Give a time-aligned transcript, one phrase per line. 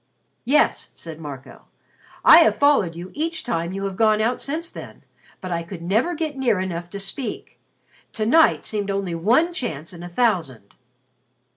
[0.45, 1.65] "Yes," said Marco,
[2.25, 5.03] "I have followed you each time you have gone out since then,
[5.41, 7.59] but I could never get near enough to speak.
[8.13, 10.73] To night seemed only one chance in a thousand."